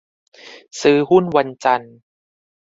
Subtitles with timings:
[0.81, 1.95] ซื้อหุ้นวันจันทร์